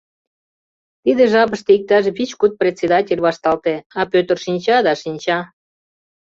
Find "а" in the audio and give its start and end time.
3.99-4.01